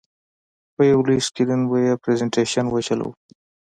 [0.75, 3.11] په یو لوی سکرین به یې پرزینټېشن وچلوو.